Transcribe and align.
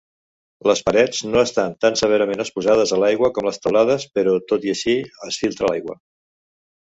Les 0.69 0.79
parets 0.85 1.19
no 1.33 1.41
estan 1.47 1.73
tan 1.85 1.99
severament 1.99 2.41
exposades 2.45 2.93
a 2.95 2.97
l'aigua 3.03 3.29
com 3.35 3.49
les 3.49 3.61
teulades, 3.67 4.05
però 4.19 4.33
tot 4.53 4.67
així 4.73 4.95
es 5.31 5.37
filtra 5.43 5.69
l'aigua. 5.71 5.99